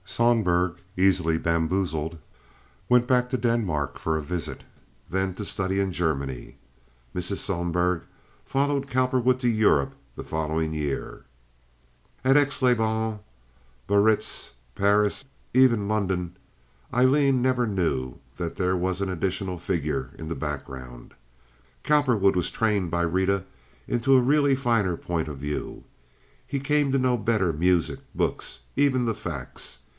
[0.03, 2.17] Sohlberg, easily bamboozled,
[2.89, 4.63] went back to Denmark for a visit,
[5.09, 6.57] then to study in Germany.
[7.15, 7.37] Mrs.
[7.37, 8.01] Sohlberg
[8.43, 11.23] followed Cowperwood to Europe the following year.
[12.25, 13.19] At Aix les Bains,
[13.87, 16.35] Biarritz, Paris, even London,
[16.93, 21.13] Aileen never knew that there was an additional figure in the background.
[21.83, 23.43] Cowperwood was trained by Rita
[23.87, 25.83] into a really finer point of view.
[26.45, 29.77] He came to know better music, books, even the facts.